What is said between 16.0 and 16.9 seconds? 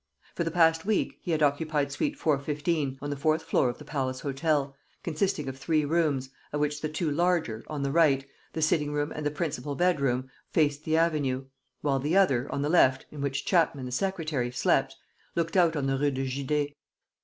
de Judée.